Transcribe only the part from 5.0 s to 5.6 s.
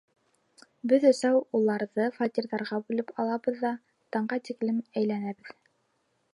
әйләнәбеҙ!